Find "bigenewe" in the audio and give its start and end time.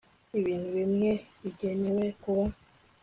1.41-2.05